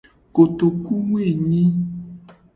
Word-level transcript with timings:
Kotokuwoenyi. 0.35 1.63